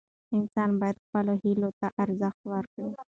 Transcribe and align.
انسان 0.37 0.69
باید 0.79 0.97
خپلو 1.03 1.33
هیلو 1.43 1.69
ته 1.79 1.87
ارزښت 2.03 2.41
ورکړي. 2.53 2.87